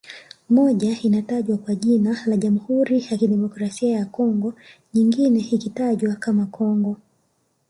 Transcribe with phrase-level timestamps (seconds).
[0.49, 4.53] Moja inatajwa kwa jina la Jamhuri ya Kidemokrasia ya Congo
[4.93, 6.97] nyingine ikitajwa kama Congo